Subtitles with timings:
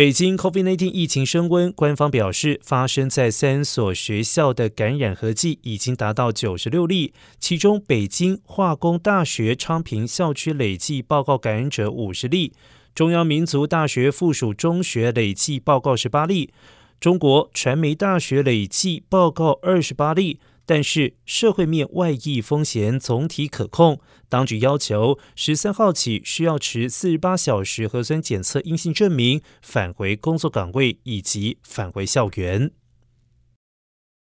[0.00, 12.54] 北京 COVID-19 疫情升温，官方表示，发生在三所学校的感染合计已经达到九十六例，其中北京化工大学昌平校区累计报告感染者五十例，
[12.94, 16.50] 中央民族大学附属中学累计报告十八例，
[16.98, 20.40] 中国传媒大学累计报告二十八例。
[20.70, 32.70] 但是社会面外溢风险总体可控，当局要求十三号起需要持四十八小时核酸检测阴性证明返回工作岗位以及返回校园。